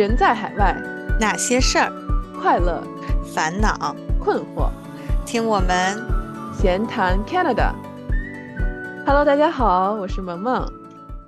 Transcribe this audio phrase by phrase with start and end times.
[0.00, 0.74] 人在海外，
[1.20, 1.92] 哪些事儿、
[2.40, 2.82] 快乐、
[3.34, 4.70] 烦恼、困惑，
[5.26, 6.02] 听我们
[6.58, 7.74] 闲谈 Canada。
[9.04, 10.66] Hello，大家好，我是萌萌。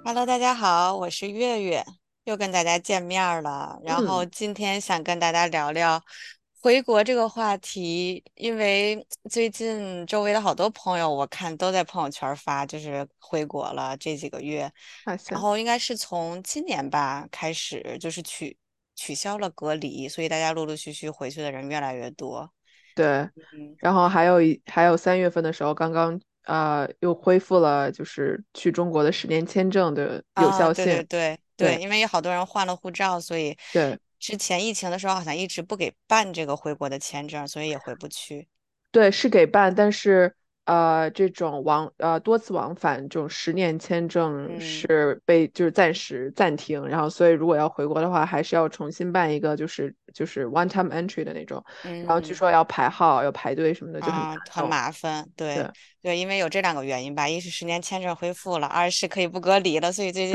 [0.06, 1.84] Hello，大家好，我是月月，
[2.24, 3.78] 又跟大家见面儿了。
[3.84, 6.02] 然后今天想跟大家聊聊
[6.62, 14.72] 回国这个话题，因为最近周围的好多朋友，我看都在朋友圈发，就是回国了这几个月。
[15.28, 18.56] 然后应该是从今年吧开始，就是取
[19.02, 22.48] 取消了隔离，所以大家陆陆续续回去的人越来越多。
[22.94, 30.94] 对，嗯，然后还有一还有三月份的时候，刚刚呃又恢复了，就是去中国的十年签证的有啊，效对对。
[30.94, 38.46] 对对对，因为有好多人换了护照，所以对之前疫情的时候好像一直不给办这个回国的签证，所以也回不去。
[38.92, 40.32] 对，是给办，但是
[40.64, 54.68] 呃，这种往呃多次往返这种十年签证嗯是被就是暂时暂停，然后所以如果要回国的话，还是要重新办一个就是就是 one time entry 的那种，然后据嗯说要排号要排队什么的，就很啊，很。
[54.68, 55.28] 麻烦。
[55.36, 60.34] 对对对，因为有这两个原因吧，一是十年签证恢复了，二是可以不隔离了，所以最近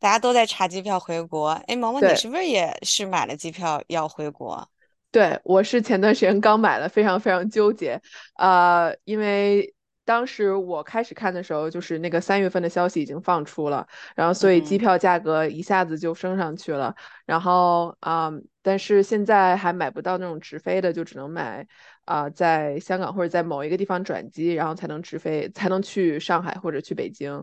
[0.00, 1.50] 大家都在查机票回国。
[1.68, 4.68] 哎，萌萌，你是不是也是买了机票要回国？
[5.10, 8.00] 对，我是前段时间刚买了，非常非常纠结，
[8.36, 14.78] 呃，因为当时我开始看的时候，就是那个三月份的消息已经放出了，然后所以机嗯。
[14.78, 21.66] 票价格一下子就升上去了，然后啊、但是现在还买不到那种直飞的，就只能买
[22.04, 27.42] 啊、在香港或者在某一个地方转机，然后才能直飞，才能去上海或者去北京，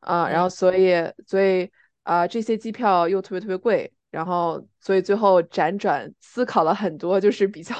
[0.00, 0.50] 啊、然后嗯。
[0.50, 0.92] 所以
[1.28, 1.70] 所以
[2.02, 3.93] 啊、这些机票又特别特别贵。
[4.14, 7.74] 然后，所以最后辗转思考了很多，就是比较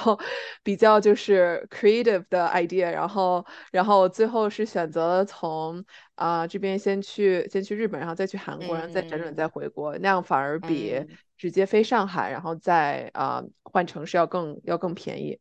[0.63, 5.83] 比较就是 creative 的 idea，然后然后最后是选择了从
[6.15, 15.39] 啊、这边先去先去日本，然后再去韩国，然后再辗转嗯再回国，那样反而比嗯直接飞上海，然后再啊、换城市要更要更便宜。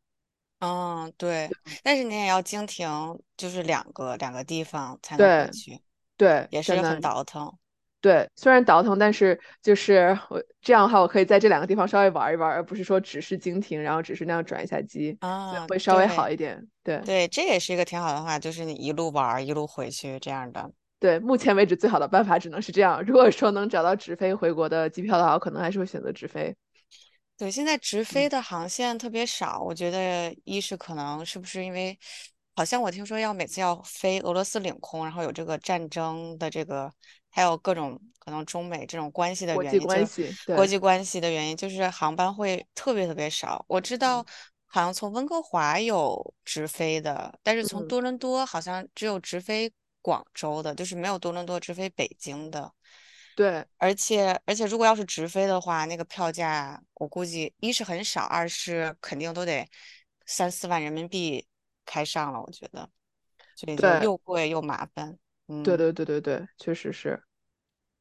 [0.60, 1.50] 嗯，对，
[1.82, 2.88] 但是你也要经停，
[3.36, 5.80] 就是两个两个地方才能回去，
[6.16, 7.58] 对，也是很倒腾。
[8.04, 16.62] 对，虽然倒腾，但是就是我这样的话，我可以在这两个地方稍微玩一玩，而不是说只是经停，然后只是那样转一下机，啊，会稍微好一点。
[16.82, 20.70] 对对，这也是一个挺好的话，就是你一路玩儿一路回去这样的。
[21.00, 23.02] 对，目前为止最好的办法只能是这样。
[23.04, 26.54] 如果说能找到直飞回国的机票的话，我可能还是会选择直飞。
[27.38, 31.98] 对，现在直嗯飞的航线特别少，我觉得一是可能是不是因为，
[32.54, 36.92] 好像我听说要每次要飞俄罗斯领空，然后有这个战争的这个，
[37.34, 43.64] 还有各种可能中美这种关系的原因，就关系，国际关系的原因，就是航班会特别特别少。
[43.68, 44.26] 我知道嗯
[44.66, 52.72] 好像从温哥华有直飞的，但是从嗯，多伦多好像只有直飞广州的，就是没有多伦多直飞北京的。
[53.36, 59.68] 对而且而且，如果要是直飞的话，那个票价我估计一是很少，二是肯定都得
[60.24, 61.46] 三四万人民币
[61.84, 62.88] 开上了，我觉得，
[63.56, 65.18] 所以就又贵又麻烦。
[65.46, 67.22] 对嗯，对对对对，确实是。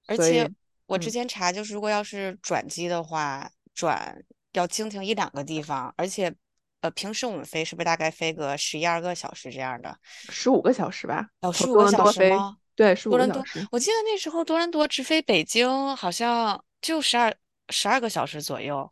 [0.07, 0.49] 而且，
[0.85, 4.15] 我之嗯，前查，就是如果要是转机的话，转
[4.53, 6.33] 要经停一两个地方，而且
[6.81, 9.97] 呃，平时我们飞是不是大概飞个十一二个小时这样的？
[10.03, 12.57] 十五个小时吧，哦，十五个小，时吗？
[12.75, 13.67] 对，十五多伦多，个小时。
[13.71, 17.33] 我记得那时候多伦多直飞北京好像就十二
[17.69, 18.91] 十二个小时左右。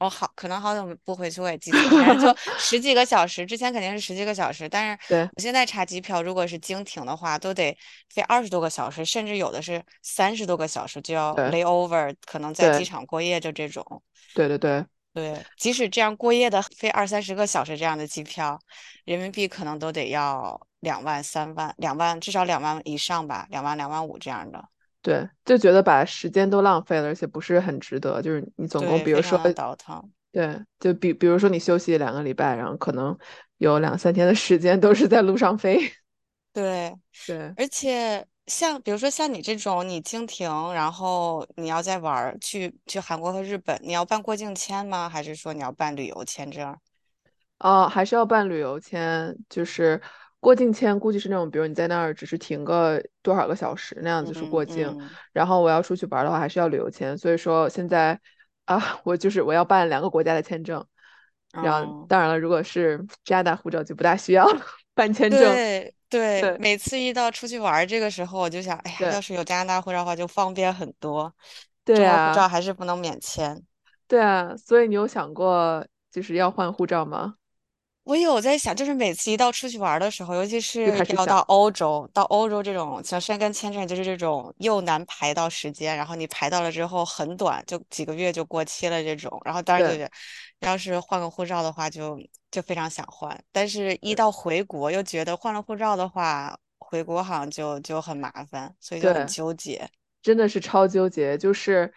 [0.00, 3.44] 我好，可能好久不回去，我也记错，反正就 十几个小时。
[3.44, 7.76] 之前肯定是十几个小时，但是对我现在查机票，如果是经停的话，都得
[8.08, 13.84] 飞二十多个小时，甚至有的是三十多个小时就要 lay over，可能在机场过夜，就这种。
[14.34, 18.58] 对对对对，即使这样过夜的飞二三十个小时这样的机票，
[19.04, 24.64] 人民币可能都得要两万、三万、两万，至少两万以上吧，两万、两万五这样的。
[25.02, 28.20] 对，就觉得把时间都浪费了，而且不是很值得。
[28.20, 30.10] 就是你总共，比如说，倒腾。
[30.32, 33.16] 对，就比比如说你休息两个礼拜，然后可能
[33.58, 35.80] 有两三天的时间都是在路上飞。
[36.52, 36.94] 对，
[37.26, 45.08] 对，而且像比如说像你这种，你经停，然后你要再玩儿去去韩国和日本，你要办过境签吗？
[45.08, 46.76] 还是说你要办旅游签证？
[47.58, 50.00] 哦，还是要办旅游签，就是
[50.40, 57.16] 过境签，估计是那种，比如你在那儿只是停个多少个小时那样子是嗯过境，嗯然后我要出去玩儿的话，还是要旅游签。
[57.16, 58.18] 所以说现在
[58.64, 60.84] 啊，我就是我要办两个国家的签证，
[61.52, 62.06] 然后嗯。
[62.08, 64.46] 当然了，如果是加拿大护照就不大需要
[64.94, 65.38] 办签证。
[65.38, 71.32] 对对，对每次一到出去玩儿这个时候，我就想，哎呀，要是有加拿大护照的话，就方便很多。
[71.84, 73.62] 对啊护照啊，还是不能免签。
[74.08, 77.36] 对啊，所以你有想过就是要换护照吗？
[78.04, 90.10] 我有在想，就是每次一到出去玩儿的时候，尤其就是要到欧洲，到欧洲这种像申根签证，就是这种又难排到时间，然后你排到了之后很短，就几个月就过期了这种，然后当然就对觉得，
[90.60, 92.18] 要是换个护照的话就，
[92.50, 99.26] 就非常想换，但是一到回国又觉得换了护照的话，回国好像就就很麻烦，所以就很对。
[99.26, 99.88] 纠结。
[100.22, 101.90] 真的是超纠结，就是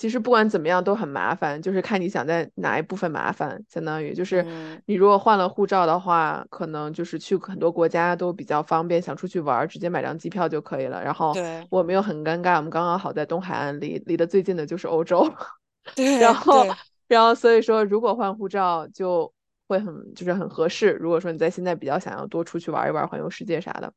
[0.00, 11.04] 其实不管怎么样都很麻烦，就是看你想在哪一部分麻烦，相当于就是嗯，你如果换了护照的话，可能就是去很多国家都比较方便，想出去玩儿直接买张机票就可以了。
[11.04, 15.30] 然后对我们又很尴尬，我们刚刚好在东海岸，离离得最近的就是欧洲，
[16.18, 16.64] 然后
[17.06, 19.30] 然后所以说如果换护照就
[19.68, 20.92] 会很就是很合适。
[20.92, 23.92] 如果说你在现在比较想要多出去玩一玩，环游世界啥的。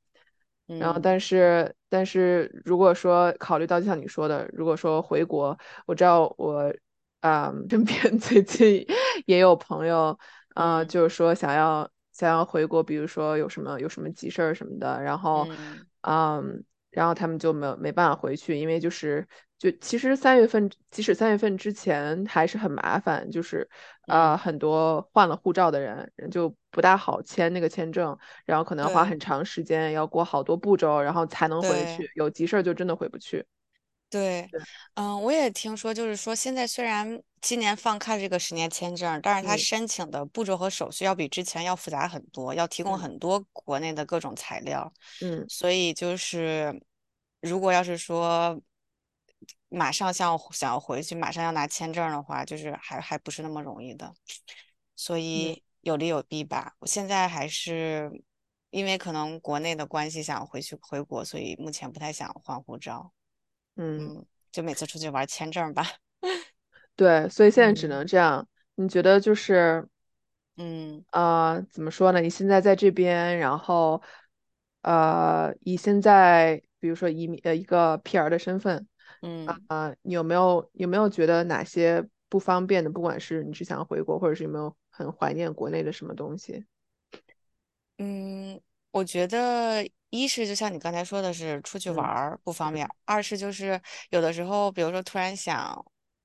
[0.77, 1.01] 然后，嗯。
[1.01, 6.73] 但是，但是如果说考虑到，就像你说的，如果说回国，我知道我，
[7.21, 8.85] 啊、身边 最近
[9.25, 10.17] 也有朋友，
[10.55, 10.85] 啊，嗯。
[10.85, 15.85] 就是说想要想要回国，比如说有什么有什么急事儿什么的，然后，嗯。
[16.01, 16.63] 嗯，
[16.93, 23.67] 然后他们就没有没办法回去，因为就是就其实三月份，即使三月份之前还是很麻烦，就是
[24.07, 28.17] 呃嗯，很多换了护照的人就不大好签那个签证。
[28.45, 31.69] 然后可能要花很长时间，要过好多步骤，然后才能回。
[31.97, 32.09] 去。
[32.15, 33.45] 有急事儿就真的回不去。
[34.13, 34.47] 对，
[34.93, 39.57] 嗯，我也听说，就是说现在虽然今年放开这个十年签证，但是它嗯。
[39.57, 42.99] 申请的步骤和手续要比之前要复杂很多，要提供嗯。
[42.99, 45.43] 很多国内的各种材料，嗯。
[45.49, 46.79] 所以就是
[47.41, 48.61] 如果要是说
[49.69, 54.13] 马上想要想要回去，马上要拿签证的话，就是还还不是那么容易的，
[54.95, 55.57] 所嗯。
[55.57, 56.75] 以有利有弊吧。
[56.77, 58.11] 我现在还是
[58.69, 63.11] 因为可能国内的关系想回去回国，所以目前不太想换护照。
[63.75, 65.83] 嗯，嗯，就每次出去玩签证吧。
[66.95, 68.47] 对，所以现在只嗯能这样。
[68.75, 69.87] 你觉得就是
[70.57, 72.21] 嗯呃，怎么说呢？
[72.21, 74.01] 你现在在这边，然后
[74.81, 78.87] 呃，以现在比如说移民呃一个 PR 的身份，
[79.21, 82.89] 嗯呃，你有没有有没有觉得哪些不方便的？
[82.89, 86.65] 不管是你是想回国，或者是有没有很怀念国内的什么东西？
[87.97, 88.59] 嗯，
[88.91, 93.81] 我觉得一是就像你刚才说的是出去玩嗯儿不方便，嗯二是就是
[94.11, 95.83] 有的时候，比如说突然想，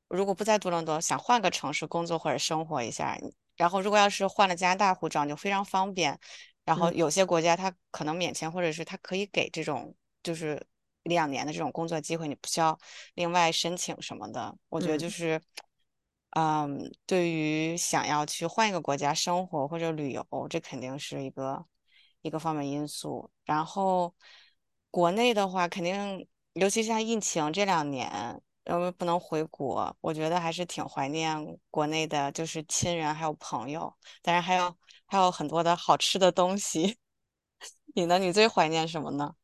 [0.09, 3.17] 如果不在多伦多，想换个城市工作或者生活一下，
[3.57, 6.19] 然后如果要是换了加拿大护照，就非常方便。
[6.67, 10.63] 然后嗯有些国家它可能免签，或者是它可以给这种就是
[11.05, 12.79] 两年的这种工作机会，你不需要
[13.15, 14.55] 另外申请什么的。
[14.69, 15.41] 我觉得就嗯是，
[16.37, 21.65] 嗯，对于想要去换一个国家生活或者旅游，这肯定是一个
[22.23, 23.31] 一个方面因素。
[23.45, 24.15] 然后
[24.91, 33.95] 国内的话，肯定尤其像疫情这两年，因为不能回国，我觉得还是挺怀念国内的，就是亲人还有朋友。
[34.23, 34.75] 当然还有
[35.07, 36.99] 还有很多的好吃的东西。
[37.95, 38.19] 你呢？
[38.19, 39.35] 你最怀念什么呢？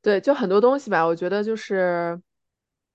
[0.00, 2.20] 对，就很多东西吧，我觉得就是，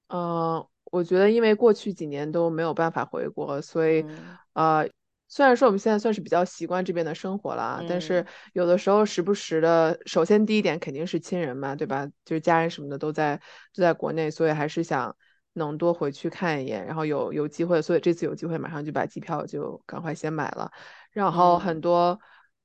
[0.08, 4.90] 嗯、我觉得因为过去几年都没有办法回国，所以，嗯呃，
[5.30, 12.08] 虽然说我们现在算是比较习惯这边的生活了啊，但是嗯有的时候时不时的，首先第一点肯定是亲人嘛，对吧？
[12.26, 13.38] 就是家人什么的都在
[13.74, 15.16] 都在国内，所以还是想
[15.54, 20.72] 能多回去看一眼，然后有有机会，所以这次有机会马上就把机票就赶快先买了。
[21.12, 22.20] 然后很嗯多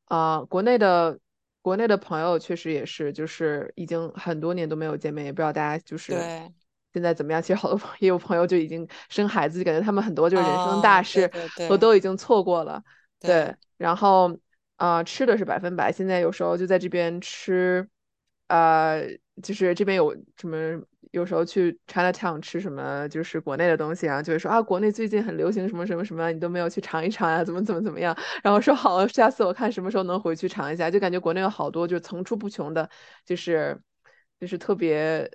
[0.07, 1.19] 啊、国内的
[1.63, 6.53] 国内的朋友确实也是，就是已经很多年都没有见面，也不知道大家就是对，
[6.95, 7.43] 现在怎么样。
[7.43, 12.83] 其实好多朋 也有朋友就已经生孩子，就感觉他们很多就是人生大事对对都都已经错过了。
[13.21, 14.35] 对，对，然后
[14.77, 17.87] 啊、吃的是百分百，现在有时候就在这边吃，
[18.49, 19.03] 呃，
[19.43, 20.57] 就是这边有什么，
[21.13, 32.89] 有时候去 Chinatown 吃什么，就是国内的东西，然后就会说啊，国内最近很流行什么什么什么，你都没有去尝一尝啊，怎么怎么怎么样，然后说好，下次我看什么时候能回去尝一下，就感觉国内有好多就是层出不穷的，
[33.25, 33.81] 就是
[34.41, 35.31] 就是特别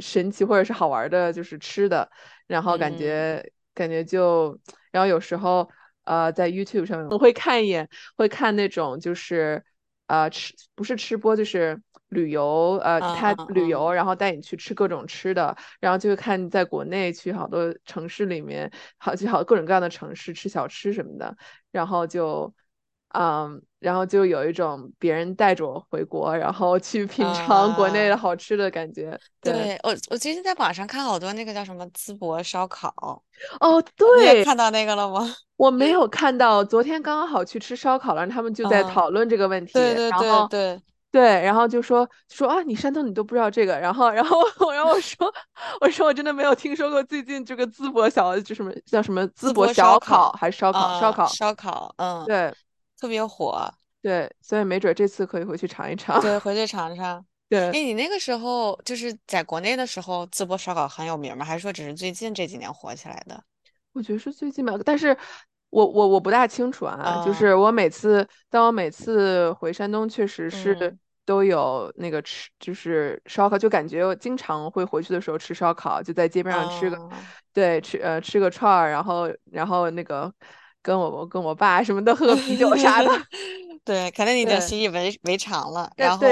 [0.00, 2.08] 神奇或者是好玩的，就是吃的，
[2.46, 4.58] 然后感嗯觉感觉就，
[4.90, 5.68] 然后有时候
[6.04, 7.88] 呃在 YouTube 上面我会看一眼。
[8.16, 9.62] 会看那种就是
[10.06, 21.36] 呃吃不是吃播就是旅游，呃嗯他旅游嗯然后带你去吃各种吃的，然后就会看在国内去好多城市里面，好就好各种各样的城市吃小吃什么的，
[21.72, 22.52] 然后就
[23.18, 33.22] 嗯然后就有一种别人带着我回国，然后去品尝国内的啊，好吃的感觉，对，对，我我最近在网上看好多那个叫什么淄博烧烤，
[33.60, 34.44] 哦对。
[34.44, 35.32] 看到那个了吗？
[35.56, 40.82] 我没 有看到，昨天刚刚好去吃烧烤了，然后他们就在嗯，讨论这个问题，对对对对，
[41.12, 44.38] 对，然后就说说啊，你山东你都不知道这个，然后然后
[44.72, 45.32] 然后我说
[45.80, 52.52] 我说我真的没有听说过最近这个淄博小就什么叫什么淄博烧小烤烤，还是烧烤烧啊，烤，烧烤，嗯，对
[52.98, 53.72] 特别火。
[54.02, 56.20] 对，所以没准这次可以回去尝一尝。
[56.20, 57.24] 对，回 去尝尝。
[57.48, 61.44] 对，哎，你那个时候就是在国内的时候，淄博烧烤很有名吗？
[61.44, 63.42] 还是说只是最近这几年火起来的？
[63.92, 65.16] 我觉得是最近吧，但是
[65.70, 67.20] 我我我不大清楚啊。
[67.24, 80.32] 就嗯是我每次，当我每次回山东，确实是嗯都有那个吃，就是烧烤，就感觉我经常会回去的时候吃烧烤，就在街边上吃个，嗯，对，吃呃吃个串儿，然后然后那个
[80.86, 83.10] 跟我跟我爸什么的喝啤酒啥的。
[83.84, 85.90] 对，可能你已经，习以为为常了。
[85.96, 86.26] 然后，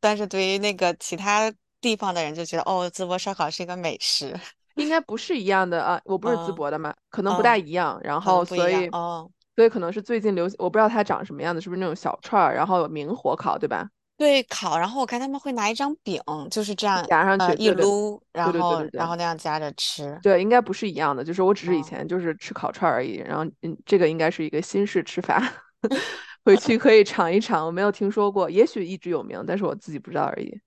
[0.00, 4.34] 但是对于那个其他地方的人就觉得，哦，淄博烧烤是一个美食。
[4.74, 8.00] 应该不是一样的啊，我不是淄嗯博的嘛，可能不大嗯，一样。
[8.02, 8.44] 然后。
[8.44, 13.88] 所以哦，所以可能是最近流行，我不知道它长什么样子，是不是那种小串儿，然后有明火烤，对吧？
[14.24, 16.18] 对，烤，然后我看他们会拿一张饼，
[16.50, 20.18] 就是这样，呃，夹上去，一撸，然后然后那样夹着吃。
[20.22, 21.22] 对，应该不是一样的。
[21.22, 21.82] 就是我只是以嗯。
[21.82, 25.42] 前就是吃烤串儿而已，然后嗯，这个应该是一个新式吃法，
[26.42, 27.66] 回去可以尝一尝。
[27.66, 30.58] 我没有听说过，也许一直有名，但是我自己不知道而已。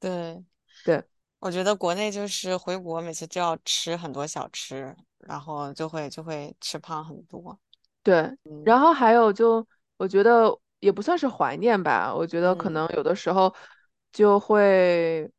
[0.00, 0.42] 对，
[0.82, 1.00] 对。
[1.38, 7.56] 我觉得国内就是回国每次就要吃很多小吃，然后就会就会吃胖很多。
[8.02, 9.64] 对，嗯然后还有就，
[9.96, 12.70] 我觉得也不算是怀念吧，我觉得可嗯。
[12.70, 13.54] 能有的时候
[14.12, 15.30] 就会，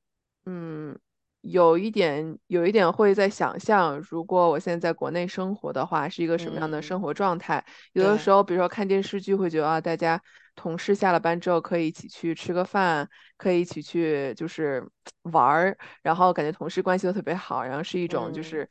[0.46, 0.98] 嗯，
[1.42, 7.64] 有一点有一点会在想象，如果我现在在国内生活的话，是一个什么样的生嗯，活状态。
[7.94, 10.22] 有的，时候，比如说看电视剧，会觉得啊，大家
[10.56, 14.84] 同事下了班之后可以一起去吃个饭，可以一起去就是
[15.24, 18.44] 玩儿，然后感觉同事关系都特别好，然后是一种就嗯。
[18.44, 18.68] 是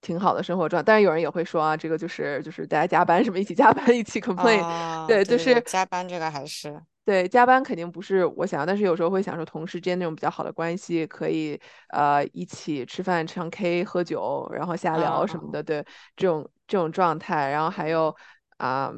[0.00, 0.84] 挺好的生活状态。
[0.84, 15.84] 但是有人也会说啊，这个就是就是大家加班什么一起加班一起 complain，啊，对，就是加班这个还是对加班肯定不是我想要，但是有时候会想说同事之间那种比较好的关系，可以呃一起吃饭、唱 K、喝酒，然后瞎聊什么嗯的，对
[16.16, 18.14] 这种这种状态，然后还有
[18.58, 18.92] 啊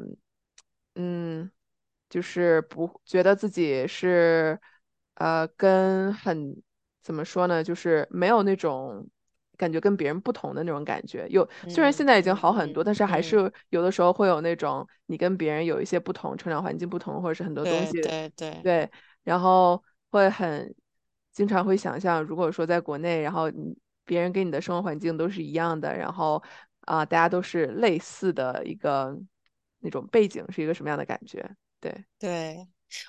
[0.94, 1.50] 嗯。
[2.09, 4.61] 就是不觉得自己是，
[5.14, 6.62] 呃，跟很
[7.02, 9.09] 怎么说呢，就是没有那种
[9.62, 11.26] 感觉跟别人不同的那种感觉。
[11.31, 18.66] 有，虽然现嗯在已经嗯好很多，嗯但是还嗯，是有的时候会有那种你跟别人有一些不同，成长环境不同，或者是很多东西，对对。
[18.66, 18.90] 对，
[19.23, 20.75] 然后会很
[21.33, 26.42] 经常会想象，如果说在国内，然后你别人跟你的生活环境都是一样的，然后
[26.81, 29.16] 啊、大家都是类似的一个
[29.81, 31.49] 那种背景，是一个什么样的感觉？
[31.81, 32.04] 对。
[32.19, 32.66] 对，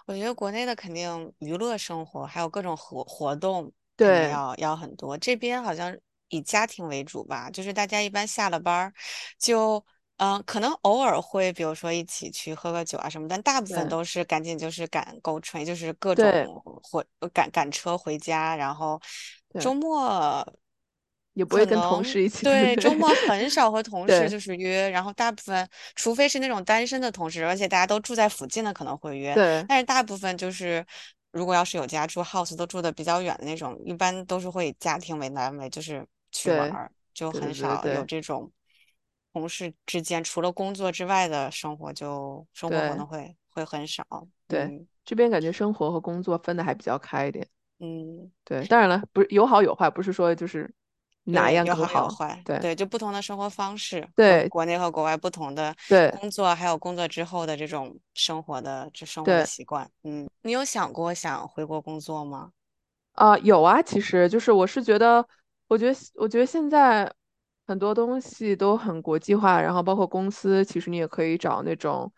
[0.07, 4.29] 我觉得国内的肯定娱乐生活还有各种活活动对。
[4.29, 5.95] 要要很多，这边好像
[6.35, 8.93] 以家庭为主吧，就是大家一般下了班儿
[9.37, 9.83] 就。
[10.17, 16.47] 嗯，可能偶尔会，比如说一起去喝个酒啊什么，但大部分都是赶紧就是赶购 train，就是各种对
[16.83, 19.01] 回赶赶车回家，然后，
[19.59, 20.47] 周末
[21.33, 24.29] 也不会跟同事一起，对对周末很少和同事。
[24.29, 29.65] 就是约，然后大部分除非是那种单身的同事，而且大家都住在附近的可能会约，对。
[29.67, 30.85] 但是大部分就是
[31.31, 38.51] 如果要是有家住 house 都住的比较远的那种，一般都是会以家庭为单位，就是去玩就很少有这种
[39.31, 44.05] 同事之间除了工作之外的生活就生活可能会会很少，
[44.47, 47.47] 对，嗯这边感觉生活和工作分的还比较开一点。
[47.79, 48.31] 嗯。
[48.43, 50.69] 对，当然了，不是有好有坏，不是说就是
[51.23, 52.09] 哪一，样有好有更好。
[52.09, 59.45] 坏，对对，就不同的生活方式对国内和国外不同的对工作，还有工作之后的这种生活的这生活的。
[59.45, 59.89] 习惯。
[60.03, 62.51] 嗯，你有想过想回国工作吗？
[63.13, 65.25] 啊、有啊，其实就是我是觉得，
[65.73, 67.11] 我觉得我觉得现在
[67.65, 72.13] 很多东西都很国际化，然后包括公司，其实你也可以找那种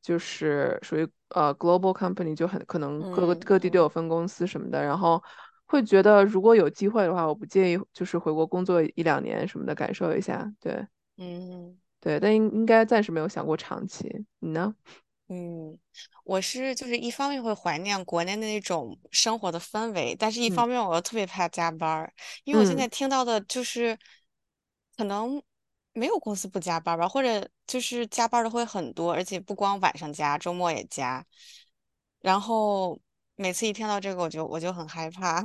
[0.00, 5.22] 就是属于呃 global company，就很可能各个各地都有分公司什么的，然后
[5.66, 10.50] 会觉得如果有机会的话，我不介意就是回国工作一两年什么的，感受一下。
[10.58, 10.86] 对
[11.18, 14.24] 嗯对，但应应该暂时没有想过长期。
[14.38, 14.74] 你呢？
[15.28, 15.78] 嗯，
[16.24, 20.50] 我是就是一方面会怀念国内的那种生活的氛围，但是一嗯。
[20.50, 22.12] 方面我又特别怕加班儿，
[22.44, 22.76] 因为我现嗯。
[22.76, 23.98] 在听到的就是
[24.96, 25.42] 可能
[25.94, 31.24] 没有公司不加班儿吧，或者就是加班儿的会很多，而且不光晚上加，周末也加。
[32.20, 32.98] 然后
[33.36, 35.42] 每次一听到这个，我就我就很害怕，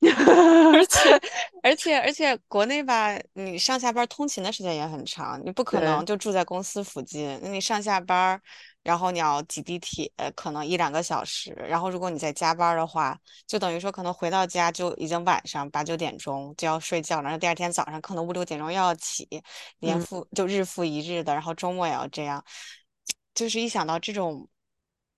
[0.72, 1.20] 而且
[1.62, 8.42] 而且而且国内吧，你上下班儿通勤的时间也很长，你不可能对，就住在公司附近，那你上下班儿，
[8.82, 19.28] 然后你要挤地铁，可能一两个小时，然后如果你在加班儿的话，就等于说可能回到家就已经晚上八九点钟就要睡觉了，然后第二天早上可能五六点钟又要起，
[19.78, 22.44] 连嗯复就日复一日的，然后周末也要这样，
[23.34, 24.48] 就是一想到这种，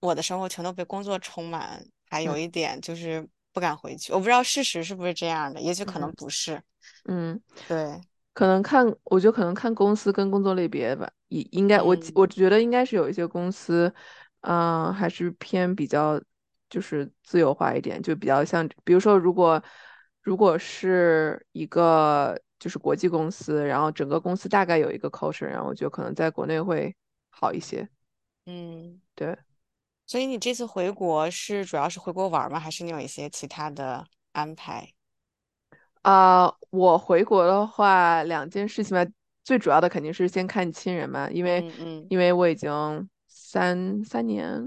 [0.01, 4.13] 我的生活全都被工作充满，还嗯有一点就是不敢回去。
[4.13, 6.63] 我不知道事实是不是这样的，也许可能嗯不是。
[7.09, 7.41] 嗯。
[7.67, 8.01] 对，
[8.35, 13.93] 可能看，我觉得可能看公司跟工作类别吧，也应该我嗯我觉得应该是有一些公司，
[14.41, 16.21] 嗯，还是偏比较
[16.69, 19.63] 就是自由化一点，就比较像，比如说如果
[20.21, 26.95] 如果是一个就是国际公司，然后整个公司大概有一个 culture，然后我觉得可能在国内会
[27.31, 27.89] 好一些。
[28.47, 29.39] 嗯，对。
[30.07, 32.59] 所以你这次回国是主要是回国玩吗？
[32.59, 34.93] 还是你有一些其他的安排？
[36.05, 39.11] 啊，我回国的话，两件事情吧，
[39.43, 44.63] 最主要的肯定是先看亲人嘛，因为嗯嗯，因为我已经三三年，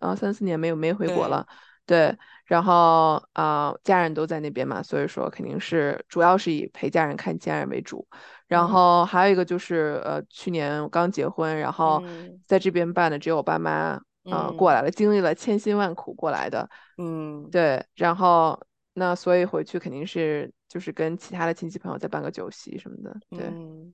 [0.00, 1.46] 啊三四年没有没回国，了，
[1.86, 8.04] 对，然后啊家人都在那边嘛，所以说肯定是主要是以陪家人看家人为主，
[8.48, 8.68] 然嗯。
[8.68, 12.42] 后还有一个就是呃去年我刚结婚，然后嗯。
[12.44, 16.68] 在这边办的只有我爸妈呃过嗯来了，经历了千辛万苦过来的。
[16.98, 17.48] 嗯。
[17.52, 18.60] 对，然后
[18.94, 23.16] 那所以回去肯定是就是跟其他的亲戚朋友再办个酒席什么的。
[23.30, 23.92] 对嗯。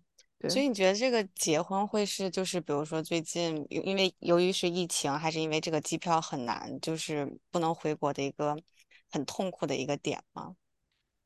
[0.48, 8.56] 所，以你觉得这个结婚会是就是比如说最近因因为由于是疫情，还是因为这个机票很难，就是不能回国的一个
[9.10, 10.54] 很痛苦的一个点吗？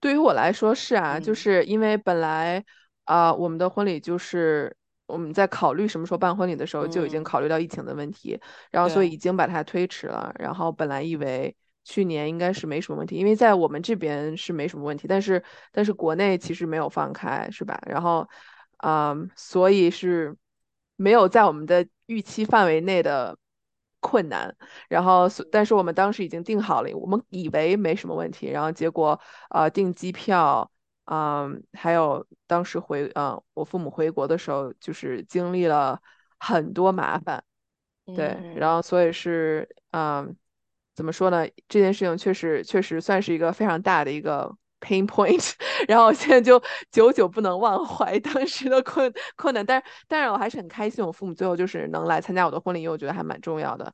[0.01, 2.65] 对于我来说是啊，就嗯，是因为本来
[3.05, 4.75] 啊、我们的婚礼就是
[5.05, 10.33] 我们在考虑什么时候办婚礼的时候就已经嗯，考虑到疫情的问题，然后所以，已经把它推迟了。
[10.39, 17.81] 然后本来以为去年应该是没什么问题，因为在我们这边是没什么问题，但是但是国内其实没有放开，是吧？
[17.87, 18.29] 然后
[18.79, 20.37] 嗯，所以是
[20.97, 23.37] 没有在我们的预期范围内的
[24.01, 24.57] 困难。
[24.89, 29.21] 然后所但是我们当时已经订好了，我们以为没什么问题，然后结果
[29.51, 30.71] 呃订机票，
[31.07, 36.01] 嗯，还有当时回呃我父母回国的时候，就是经历了
[36.39, 37.43] 很多麻烦，
[38.13, 38.25] 对，
[38.55, 40.37] 然嗯，后所以是嗯
[41.03, 41.45] 怎么说呢？
[41.69, 44.49] 这件事情确实确实算是一个非常大的一个
[44.81, 45.53] pain point，
[45.89, 53.93] 然后我现在就久久不能忘怀当时的困困难，但是但是我还是很开心，我父母最后就是能来参加我的婚礼，因为我觉得还蛮重要的。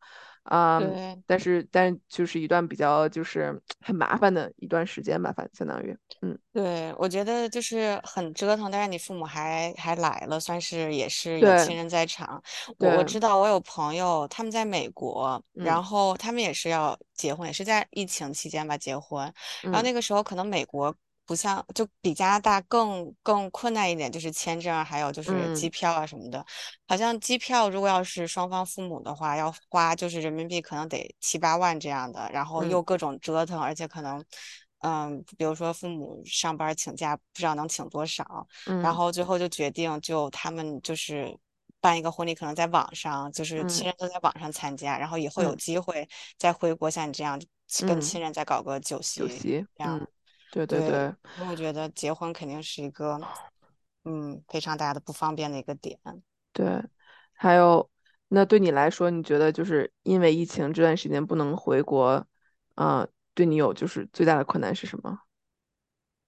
[0.51, 1.23] 嗯，对。
[1.27, 12.43] 但是但就是一段比较就是很麻烦的一段时间吧，反相当于，嗯，对，我觉得就是很折腾，但是你父母还还来了，算是也是有对亲人在场。
[12.79, 19.23] 我我，知道我有朋友他们在美国，嗯然后他们也是要结婚，也是在疫情期间吧结婚。
[19.63, 20.95] 然后嗯那个时候可能美国
[21.29, 25.71] 不像，就比加拿大更更困难一点，就是签证啊还有就是机嗯。
[25.71, 26.43] 票啊什么的。
[26.87, 32.71] 好像机票如果要是双方父母的话，要花就是人民币可能得七八万这样的，然后嗯。
[32.71, 34.25] 又各种折腾，而且可能。
[34.81, 38.47] 嗯，比如说父母上班请假不知道能请多少，
[38.79, 38.95] 然嗯。
[38.95, 41.37] 后最后就决定就他们就是
[41.81, 43.87] 办一个婚礼，可能在网上，就是亲嗯。
[43.89, 45.57] 人都在网上参加，然后以后有嗯。
[45.57, 47.37] 机会再回国，像你这样
[47.85, 50.09] 跟嗯，亲人再搞个酒席，酒席，嗯，这样
[50.51, 53.29] 对对对，对我觉得结婚肯定是一个
[54.05, 56.01] 嗯非常大的不方便的一个点。
[56.53, 56.83] 对，
[57.35, 57.91] 还有，
[58.29, 62.27] 那对你来说，你觉得就是因为疫情这段时间不能回国，
[62.75, 65.21] 嗯，对你有就是最大的困难是什么？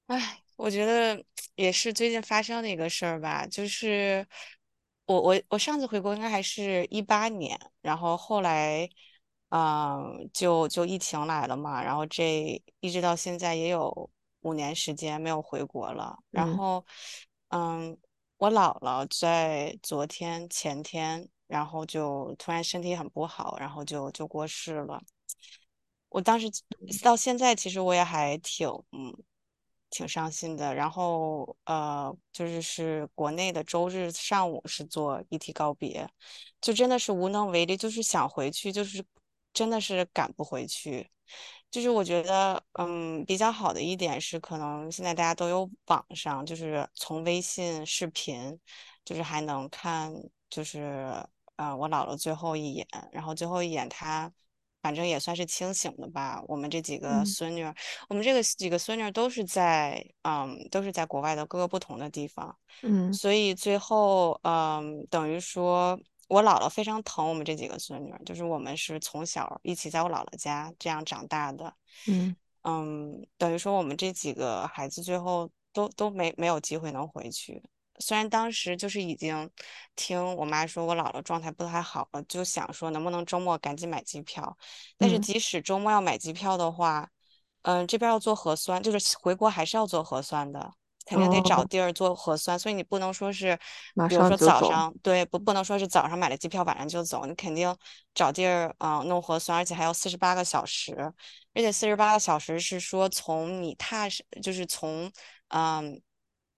[0.06, 4.26] 哎，我觉得 也是最近发生的一个事儿吧，就是
[5.06, 8.88] 我我我上次回国应该还是一八年，然后后来，
[9.50, 14.10] 嗯，就就疫情来了嘛，然后这一直到现在也有
[14.40, 16.84] 五年时间没有回国了，然嗯后，
[17.48, 17.98] 嗯，
[18.38, 25.02] 我姥姥在昨天前天，然后就突然身体很不好，然后就就过世了。
[26.08, 26.46] 我当时
[27.02, 29.12] 到现在，其实我也还挺嗯
[29.90, 30.74] 挺伤心的。
[30.74, 36.08] 然后呃，就是是国内的周日上午是做遗体告别，
[36.60, 39.04] 就真的是无能为力，就是想回去，就是
[39.52, 41.10] 真的是赶不回去。
[41.70, 48.58] 就是我觉得，嗯，比较好的一点是，可能现在大家都有网上，就是从微信视频，
[49.04, 50.12] 就是还能看，
[50.48, 51.12] 就是
[51.56, 54.32] 呃，我姥姥最后一眼，然后最后一眼她。
[54.82, 56.42] 反正也算是清醒的吧。
[56.48, 57.74] 我们这几个嗯孙女儿，
[58.08, 71.74] 我们这个几个孙女儿都是在，嗯，都是在国外的各个不同的地方，嗯所以最后，嗯，等于说我姥姥非常疼我们这几个孙女儿，就是我们是从小一起在我姥姥家这样长大的，
[72.06, 72.34] 嗯。
[72.62, 77.62] 嗯，等于说我们这几个孩子最后都都没没有机会能回去。
[77.98, 79.50] 虽然当时就是已经
[79.96, 84.56] 听我妈说我姥姥状态不太好了，就想说能不能周末赶紧买机票，
[84.98, 87.10] 但是嗯，即使周末要买机票的话，
[87.62, 90.70] 嗯，这边要做核酸，就是回国还是要做核酸的，
[91.10, 93.58] 肯定得找哦，地儿做核酸，所以你不能说是，
[93.94, 97.76] 马比如说早上，对，不不能说是早上买了机票晚上就走，你肯定
[98.14, 100.94] 找地儿，嗯，弄核酸，而且还要四十八个小时，
[101.54, 105.10] 而且四十八个小时是说从你踏上，就是从，
[105.48, 106.00] 嗯。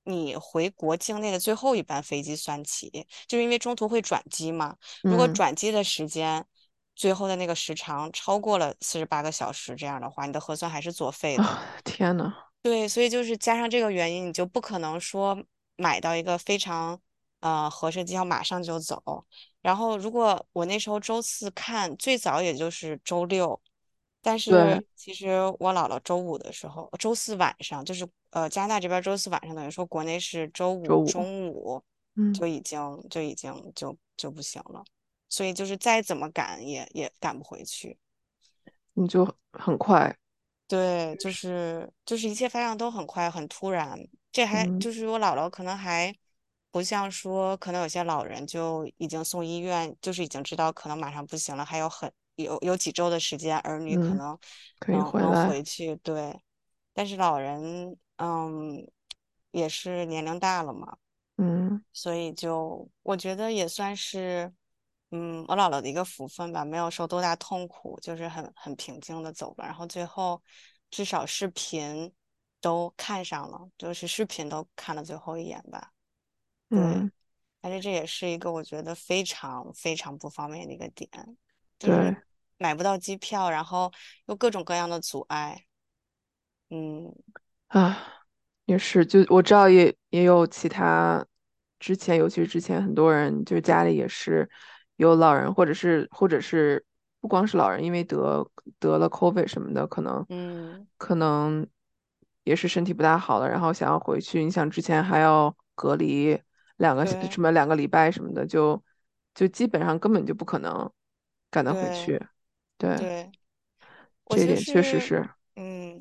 [0.04, 2.90] 你回国境内的最后一班飞机算起，
[3.28, 4.74] 就是因为中途会转机嘛。
[5.02, 6.44] 如果嗯转机的时间
[6.96, 11.44] 最后的那个时长超过了四十八个小时，这样的话，你的核酸还是作废的。
[11.44, 15.36] 啊，天呐，对，所以就是加上这个原因，你就不可能说
[15.76, 17.00] 买到一个非常
[17.40, 19.26] 呃合适的机票马上就走。
[19.60, 23.60] 然后如果我那时候周四看，最早也就是周六，
[24.20, 31.82] 但对，是其实我姥姥周五的时候，周四晚上就是呃加拿大这边周四晚上，等于说国内是周五中午
[32.14, 34.84] 嗯，就已经就已经就就不行了，
[35.28, 37.98] 所以就是再怎么赶也也赶不回去。
[38.94, 40.16] 你就很快，
[40.68, 43.98] 对，就是就是一切发生都很快，很突然。
[44.30, 46.14] 这还嗯就是我姥姥可能还
[46.70, 54.38] 不像说，可能有些老人就已经送医院，就是已经知道可能马上不行了，还有很有有几周的时间，儿女可嗯，能
[54.78, 55.94] 可以能能回来，回去。
[55.96, 56.40] 对，
[56.94, 58.90] 但是老人嗯
[59.50, 60.96] 也是年龄大了嘛，
[61.36, 64.52] 嗯所以就我觉得也算是，
[65.12, 69.64] 嗯，我姥姥的一个福分吧，没有受多大痛苦，就是很很平静的走了。
[69.64, 70.42] 然后最后
[70.90, 72.12] 至少视频
[72.60, 75.92] 都看上了，就是视频都看了最后一眼吧。
[76.68, 77.12] 对，嗯，
[77.60, 81.08] 但是这也是一个我觉得非常非常不方便的一个点，
[81.78, 82.16] 就是对。
[82.58, 83.92] 买不到机票，然后
[84.26, 85.64] 又各种各样的阻碍。
[86.70, 87.12] 嗯
[87.66, 88.24] 啊，
[88.66, 91.26] 也是，就我知道也也有其他，
[91.80, 94.48] 之前尤其是之前很多人就是家里也是
[95.02, 96.84] 有老人，或者是或者是
[97.20, 101.66] 不光是老人，因为得得了 COVID 什么的，可能嗯，可能
[102.44, 106.40] 也是身体不大好了，然后想要回去，你想之前还要隔离
[106.76, 108.80] 两个什么两个礼拜什么的，就
[109.34, 110.90] 就基本上根本就不可能
[111.50, 112.24] 赶得回去，
[112.78, 113.32] 对，对。
[114.28, 116.00] 这一点确实，是，嗯，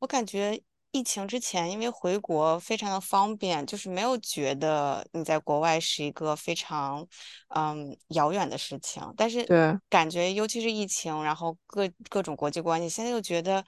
[0.00, 7.06] 我感觉疫情之前，因为回国非常的方便，就是没有觉得你在国外是一个非常，
[7.48, 9.02] 嗯，遥远的事情。
[9.16, 13.64] 但是对，感觉，尤其是疫情，然后各各种国际关系，现在又觉得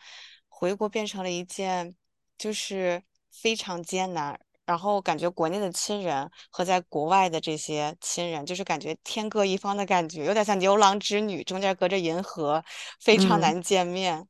[0.48, 1.94] 回国变成了一件
[2.37, 4.38] 就是非常艰难。
[4.66, 12.62] 然后感觉国内的亲人和在国外的这些亲人，就是感觉天各一方的感觉，有点像牛郎织女，中间隔着银河，
[13.00, 13.40] 非常嗯。
[13.40, 14.18] 难见面。
[14.18, 14.28] 嗯，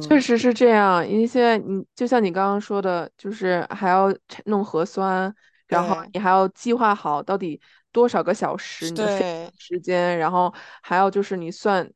[0.00, 4.14] 确嗯，实是这样，因为现在你就像你刚刚说的，就是还要
[4.46, 5.34] 弄核酸，
[5.66, 6.12] 然后对。
[6.12, 7.60] 你还要计划好到底
[7.92, 11.90] 多少个小时你的飞对，时间，然后还要就是你算，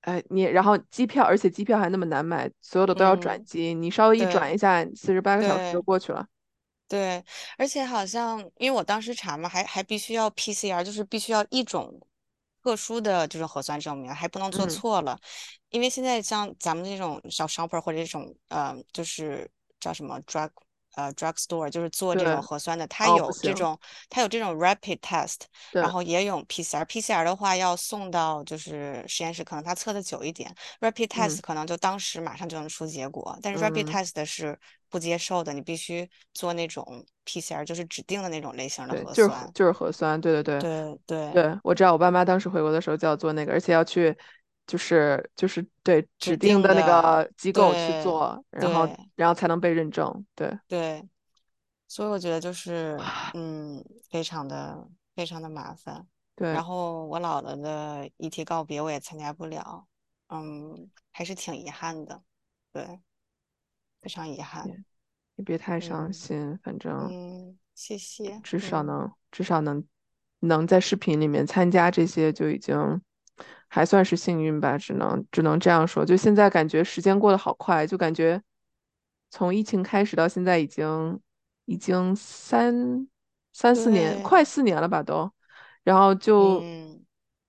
[0.00, 3.40] 哎，你然后机票，而且机票还那么难买，所有的都要转。
[3.40, 6.26] 嗯，机，你稍微一转对一下，四十八个小时就对过去了。
[6.88, 7.24] 对，
[7.58, 12.00] 而且好像因为我当时查嘛，还还必须要 PCR，就是必须要一种
[12.66, 15.16] 特殊的这种核酸证明，还不能做嗯，错了。
[15.70, 19.48] 因为现在像咱们这种小商铺或者这种呃，就是
[19.78, 20.50] 叫什么 drug
[20.96, 23.78] 呃 drug store，就是做这种，核酸的，它有这种
[24.10, 26.84] 它有这种 rapid test，然，后也有 PCR。
[26.84, 30.52] PCR 的话要送到就是实验室，可能它测的久一点。
[30.80, 39.52] rapid 嗯 test 可能就当时马上就能出结果，但是 rapid 嗯，test 是不接受的，你必须做那种 PCR，就是指定的那种类型的对，就是核核酸。
[39.54, 40.58] 就是核酸，对对对。
[40.60, 44.16] 对对，对，我知道我爸妈当时回国的时候就要做那个，而且要去，
[44.66, 50.26] 就是就是对指指定的那，个机构去做，然后然后才能被认证。
[50.34, 51.08] 对，对，
[51.86, 52.98] 所以我觉得就是
[53.34, 56.06] 嗯，非常的非常的麻烦。
[56.34, 59.86] 对，然后我姥姥的遗体告别我也参加不了，
[60.28, 62.22] 嗯，还是挺遗憾的，
[62.72, 63.00] 对，
[64.02, 64.66] 非常遗憾。
[64.66, 64.84] 也
[65.36, 68.86] 也别太伤嗯心，反正嗯，谢谢，至少嗯。
[68.86, 69.84] 能至少能
[70.40, 73.00] 能在视频里面参加这些就已经
[73.68, 76.04] 还算是幸运吧，只能只能这样说。
[76.04, 78.42] 就现在感觉时间过得好快，就感觉
[79.30, 81.20] 从疫情开始到现在已经
[81.64, 83.06] 已经三
[83.52, 85.30] 三四年，快四年了吧都。
[85.82, 87.04] 然后就嗯，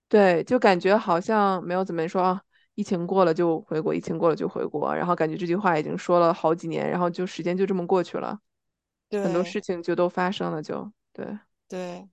[0.08, 2.42] 对，就感觉好像没有怎么说啊，
[2.74, 8.38] 疫情过了就回国，疫情过了就回国，然后感觉这句话已经说了好几年，然后就时间就这么过去了。
[9.10, 12.08] 很多事情就都发生了就，对，对。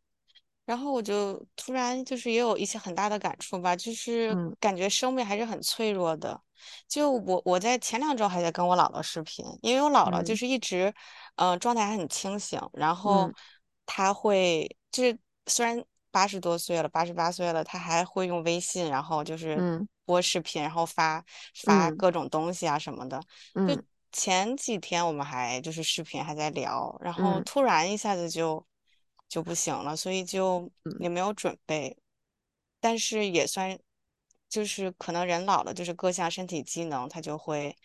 [0.65, 4.55] 然后我就突然就是也有一些很大的感触吧，就是嗯。
[4.59, 6.39] 感觉生命还是很脆弱的。
[6.87, 10.35] 就我我在前两周还在跟我姥姥视频，因为我姥姥就嗯。
[10.35, 10.93] 是一直，
[11.35, 13.35] 嗯、状态还很清醒，然后嗯。
[13.85, 19.87] 她会就是虽然八十多岁了，八十八岁了，她还会用微信，然后就是嗯。
[20.05, 21.23] 播视频，然后发
[21.65, 21.97] 发嗯。
[21.97, 23.21] 各种东西啊什么的。
[23.67, 23.85] 就嗯。
[24.11, 27.43] 前几天我们还就是视频还在聊，然后嗯。
[27.43, 28.65] 突然一下子就
[29.27, 31.97] 就不行了，所以就嗯，也没有准备，
[32.79, 33.77] 但是也算
[34.49, 37.75] 就是可能人老了，就是各项身体机能他就会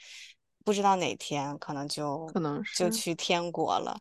[0.64, 3.98] 不知道哪天可能就可能就，去天国了，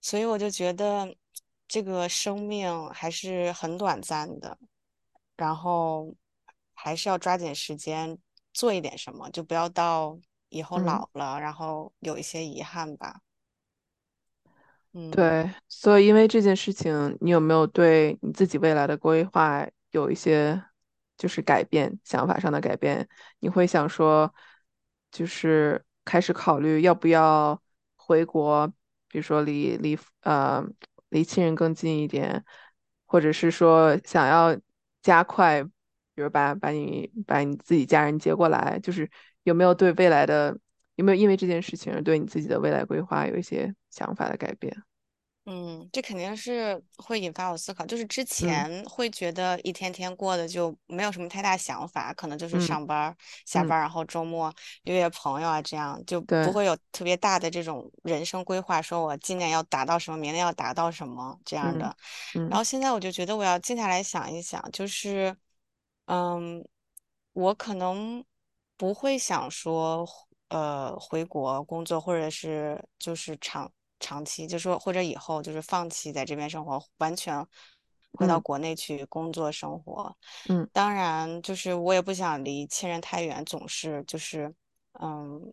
[0.00, 1.14] 所以我就觉得
[1.66, 4.58] 这个生命还是很短暂的，
[5.36, 6.14] 然后。
[6.74, 8.18] 还是要抓紧时间
[8.52, 10.84] 做一点什么，就不要到以后嗯。
[10.84, 13.20] 老了，然后有一些遗憾吧。
[14.94, 20.62] 嗯对，所以因为这件事情，你有没有对你自己未来的规划有一些
[21.16, 23.08] 就是改变，想法上的改变？
[23.40, 24.32] 你会想说，
[25.10, 27.60] 就是开始考虑要不要
[27.96, 28.66] 回国，
[29.08, 30.62] 比如说离离呃
[31.10, 32.44] 离亲人更近一点，
[33.06, 34.54] 或者是说想要
[35.02, 35.70] 加快，比
[36.22, 39.10] 如把把你把你自己家人接过来，就是
[39.44, 40.58] 有没有对未来的，
[40.96, 44.74] 有没有因为这件事情而对你自己的未来规划有一些想法的改变？
[45.44, 47.84] 嗯，这肯定是会引发我思考。
[47.84, 61.96] 就是之嗯前会觉得一天天过的就没有什么太大想法，可能就是嗯上班儿、下嗯，班儿，然后周末约约朋友啊，这样就不，会有特别大的这种人生规划，说我今年要达到什么，明年要达到什么这样嗯的。
[62.46, 65.36] 然嗯后现在我就觉得我要静下来想一想，就是，
[66.06, 66.64] 嗯，
[67.32, 68.24] 我可能
[68.76, 70.06] 不会想说，
[70.52, 77.42] 呃，回国工作，或者是就是长长期，就说或者以后就是放弃在这边生活，完全
[78.12, 80.14] 回到嗯国内去工作生活。
[80.50, 84.54] 嗯当然，就是我也不想离亲人太远，总是就是
[85.00, 85.52] 嗯，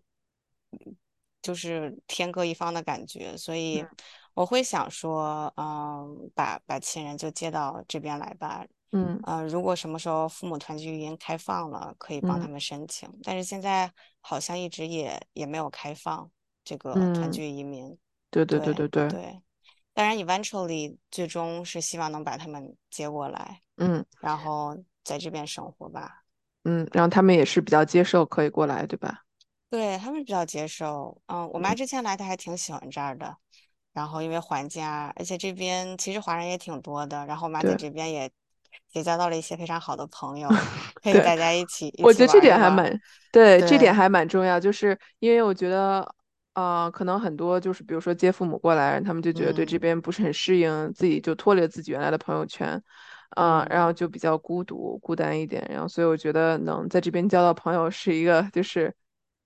[1.42, 3.86] 就是天各一方的感觉，所以
[4.34, 8.66] 我会想说，嗯，把把亲人就接到这边来吧。
[8.91, 16.30] 嗯呃，如果什么时候父母团聚营开放了，可以帮他嗯们申请，但是现在好像一直也也没有开放
[16.63, 17.97] 这个团嗯，聚移民。
[18.32, 19.41] 对对对对对对，对，
[19.93, 26.23] 当然，eventually 最终是希望能把他们接过来，嗯然后在这边生活吧。
[26.63, 29.25] 嗯，然后他们也是比较接受可以过来，对吧？
[29.69, 31.21] 对，他们比较接受。
[31.28, 33.38] 嗯，我妈嗯，之前来，她还挺喜欢这儿的。
[33.93, 37.25] 然后因为环境啊，而且这边其实华人也挺多的。
[37.25, 38.32] 然后我妈在这边也
[38.92, 40.50] 结交到了一些非常好的朋友，
[41.02, 42.40] 可以，大家一起一起我觉得这。
[42.42, 43.00] 点还蛮，
[43.32, 46.08] 对，这点，还蛮重要，就是因为我觉得，
[46.54, 52.82] 呃，可能很多就是比如说接父母过来，他们就觉得对这嗯边不是很适应，自己就脱离了自己原来的朋友圈，
[53.32, 53.96] 啊、然后嗯。
[53.96, 58.94] 就比较孤独、孤单一点，然后所以我觉得能在这边交到朋友是一个就是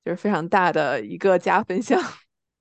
[0.06, 2.02] 就是非常大的一个加分项。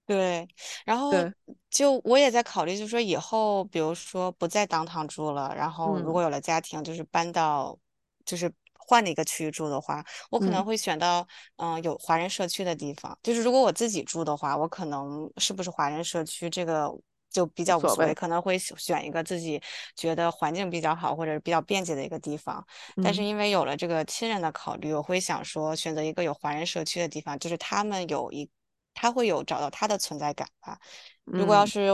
[0.04, 0.46] 对，
[0.84, 1.32] 然后对，
[1.70, 7.78] 就我也在考虑，就是说以后，比如说不在当堂住了，然后如嗯果有了家庭，就是搬到，
[8.24, 13.16] 就是换了一个区域住的话，我可能嗯，会选到嗯、呃有华人社区的地方。
[13.22, 16.92] 就是如果我自己住的话，我可能是不是华人社区这个
[17.30, 18.14] 就比较无所谓，所谓。
[18.14, 19.62] 可能会选选一个自己
[19.96, 22.62] 觉得环境比较好或者比较便捷的一个地方。
[23.00, 28.50] 但是嗯因为有了这个亲人的考虑，我会想说选择一个有华人社区的地方，就是他们有一。
[28.94, 30.78] 他会有找到他的存在感吧。
[31.24, 31.88] 如果要嗯，是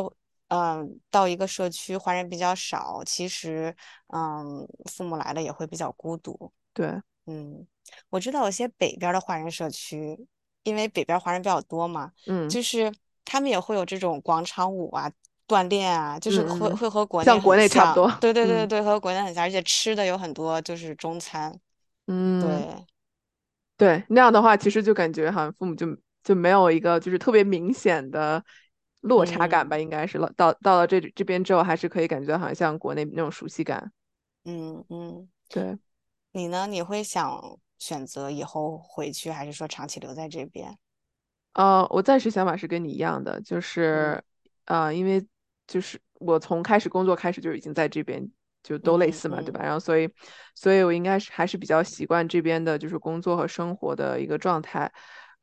[0.48, 3.74] 嗯到一个社区华人比较少，其实
[4.08, 6.52] 嗯父母来了也会比较孤独。
[6.72, 7.66] 对，嗯，
[8.10, 10.18] 我知道有些北边儿的华人社区，
[10.62, 12.92] 因为北边华人比较多嘛，嗯就是
[13.24, 15.10] 他们也会有这种广场舞啊、
[15.46, 17.54] 锻炼啊，就是会会和国内像国。
[17.56, 18.10] 内差不多。
[18.20, 21.54] 对对对嗯对，和国内很像，而且吃的有很多就是中餐。
[22.06, 22.40] 嗯。
[22.40, 22.86] 对，
[23.76, 25.86] 对，那样的话，其实就感觉好像父母就
[26.22, 28.44] 就没有一个就是特别明显的
[29.02, 30.32] 落差感吧，嗯应该是了。
[30.36, 33.92] 到到了这这边之后，还是可以感觉到好像像国内那种熟悉感。
[34.44, 35.28] 嗯嗯。
[35.48, 35.78] 对，
[36.32, 36.66] 你呢？
[36.66, 40.78] 你会想选择以后回去，还是说长期留在这边？
[41.54, 44.22] 呃，我暂时想法是跟你一样的，就嗯是
[44.66, 45.26] 呃，因为
[45.66, 48.30] 就是我从开始工作开始就已经在这边，
[48.62, 49.60] 就都类似嘛，对吧？
[49.62, 50.08] 然后所以，
[50.54, 54.92] 所以我应该是还是比较习惯这边的，就是工作和生活的一个状态。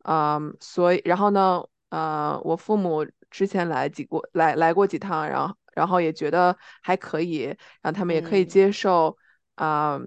[0.07, 7.41] 嗯，所以然后呢，呃，我父母之前来几过来来过几趟，然后然后也觉得还可以，
[7.81, 9.17] 然后他们也可以嗯接受，
[9.55, 9.99] 啊、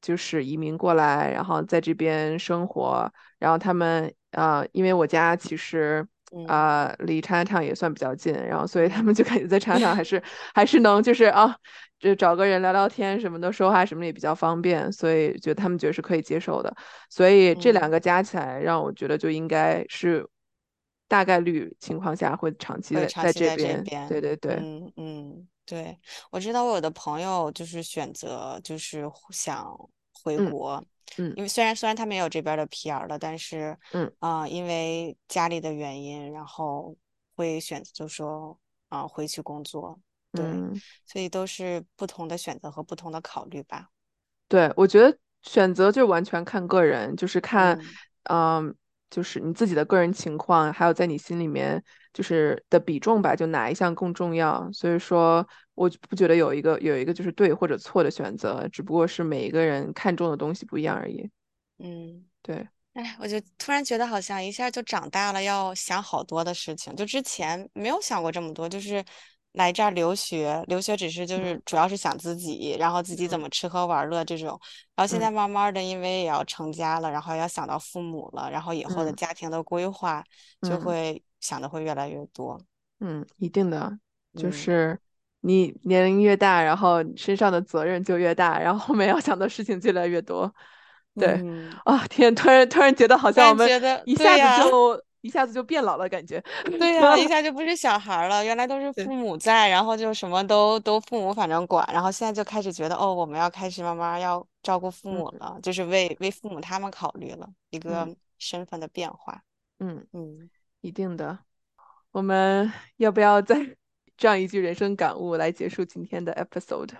[0.00, 3.12] 就是移民过来，然后在这边生活。
[3.38, 6.08] 然后他们啊、呃因为我家其实嗯
[6.46, 10.22] 啊、呃离 Chinatown 也算比较近，然后所以他们嗯就感觉在 Chinatown 还是
[10.54, 11.54] 还是能就是啊，
[11.98, 16.74] 就找个人聊聊天什么的，说话什么的也比较方便，所以觉得他们觉得是可以接受的。
[17.10, 20.26] 所以这两嗯，个加起来，让我觉得就应该是
[21.08, 23.82] 大概率情况下会长期会在这边。
[23.82, 24.20] 对。
[24.20, 25.98] 对对，嗯嗯，对，
[26.30, 29.66] 我知道我有的朋友就是选择就是想
[30.28, 30.84] 回嗯国，
[31.18, 36.94] 嗯因为虽然虽然他们也有这边的 PR 了，但是嗯啊、呃因为家里的原因，然后
[37.36, 38.58] 会选择就说
[38.90, 39.98] 啊、回去工作。
[40.34, 40.82] 对，嗯。
[41.06, 43.90] 所以都是不同的选择和不同的考虑吧。
[44.48, 48.74] 对，我觉得选择就完全看个人，就是看，嗯嗯。
[49.10, 54.70] 就是你自己的个人情况，还有在你心里面就是的比重吧，就哪一项更重要。
[54.72, 61.30] 所以说，我不觉得有一个有一个就是对或者错的选择，只不过是每一个人看重的东西不一样而已。
[61.78, 62.68] 嗯，对。
[62.94, 69.04] 哎，我就突然觉得好像一下就长大了，要想好多的事情，就之前没有想过这么多，就是
[69.58, 74.48] 来这儿留学，留学只是就是主要是想自己，然后自己怎么吃喝玩乐这种，
[74.94, 80.22] 然后现在慢慢的，因为也要成家了，然后要想到父母了，然后以后的家庭的规划，
[80.62, 82.60] 就会想的会越来越多。
[83.00, 83.98] 嗯，一定的，
[84.36, 84.98] 就嗯，是
[85.40, 90.54] 你年龄越大，然后身上的责任就越大，然后后面要想的事情就越来越多。
[91.16, 93.68] 对，嗯，啊，天，突然突然觉得好像我们
[94.04, 94.62] 一下子。
[94.62, 96.42] 就一下子就变老了，感觉。
[96.78, 109.42] 对呀，一下就不是小孩儿了，原来都是，父母在，然后就什么都都父母反正管，然后现在就开始觉得哦，我们要开始慢慢要照顾父嗯母了，就是为为父母他们考虑了一嗯个身份的变化。
[109.80, 110.50] 嗯，嗯，
[110.80, 111.38] 一定的。
[112.10, 113.56] 我们 要不要再
[114.16, 116.90] 这样一句人生感悟来结束今天的 episode？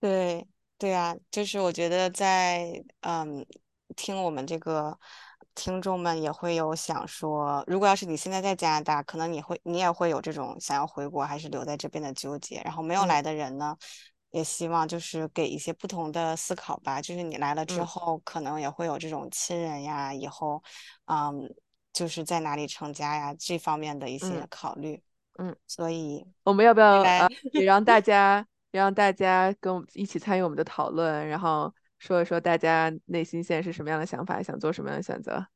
[0.00, 0.46] 对
[0.78, 3.44] 对啊，就是我觉得在嗯
[3.96, 4.98] 听我们这个
[5.60, 12.62] 听众们也会有想说，如果要是你现在在加拿大，可能你会你也会有这种想要回国还是留在这边的纠结。
[12.64, 13.76] 然后没有嗯来的人呢，
[14.30, 17.02] 也希望就是给一些不同的思考吧。
[17.02, 20.62] 就是你来了之嗯后，可能也会有这种亲人呀，以后
[21.04, 21.54] 嗯
[21.92, 25.02] 就是在哪里成家呀这方面的一些嗯考虑。
[25.38, 25.54] 嗯。
[25.66, 27.04] 所以我们要不要
[27.52, 31.70] 也让大家让大家跟我们一起参与我们的讨论，然后
[32.00, 35.46] 说一说大家内心现在是什么样的想法，想做什么样的选择？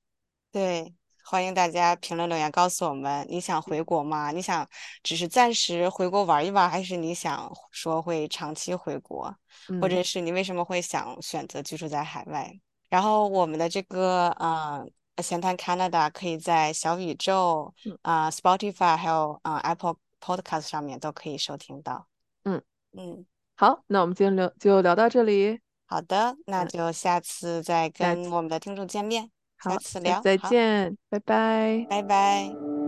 [0.52, 4.30] 对，欢迎大家评论留言告诉我们，你想回国吗？
[4.30, 4.68] 你想
[5.02, 9.34] 只是暂时回国玩一玩，还是你想说会长期回国？
[9.80, 12.52] 或嗯者是你为什么会想选择居住在海外？
[12.90, 14.86] 然后我们的这个呃
[15.22, 22.06] 闲谈 Canada 可以在小宇宙、嗯啊、Spotify 还有啊、Apple Podcast 上面都可以收听到。
[22.44, 23.24] 嗯，嗯，
[23.56, 25.58] 好，那我们今天聊就聊到这里，
[25.94, 29.30] 好的，那嗯，就下次再跟我们的听众见面，
[29.62, 31.86] 下好，次聊，再好，见，拜拜。
[31.88, 32.83] 拜拜。